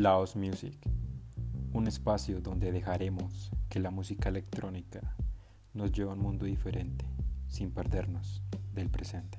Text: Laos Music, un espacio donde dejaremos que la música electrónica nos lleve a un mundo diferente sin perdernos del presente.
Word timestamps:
Laos 0.00 0.34
Music, 0.34 0.78
un 1.74 1.86
espacio 1.86 2.40
donde 2.40 2.72
dejaremos 2.72 3.50
que 3.68 3.80
la 3.80 3.90
música 3.90 4.30
electrónica 4.30 5.14
nos 5.74 5.92
lleve 5.92 6.08
a 6.08 6.14
un 6.14 6.20
mundo 6.20 6.46
diferente 6.46 7.04
sin 7.48 7.70
perdernos 7.70 8.42
del 8.72 8.88
presente. 8.88 9.36